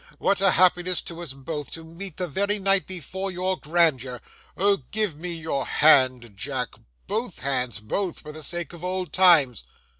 [0.17, 4.19] What a happiness to us both, to meet the very night before your grandeur!
[4.57, 4.77] O!
[4.77, 9.63] give me your hand, Jack,—both hands,—both, for the sake of old times.